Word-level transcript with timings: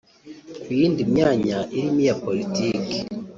Ku 0.63 0.67
yindi 0.79 1.01
myanya 1.11 1.57
irimo 1.77 1.99
iya 2.03 2.15
politiki 2.23 2.95